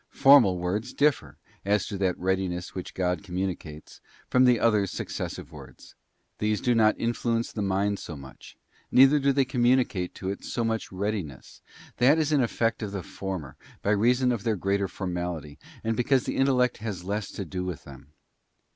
[0.17, 5.51] _Formal Words differ, as to that readiness which God com municates, from the other Successive
[5.51, 5.93] Words:
[6.39, 8.57] these do not influence the mind so much,
[8.91, 11.61] neither do they communicate to_ itso much readiness;
[11.97, 16.23] that is an effect of the former, by reason of their greater formality, and because
[16.23, 18.13] the intellect has less to_ dowith them.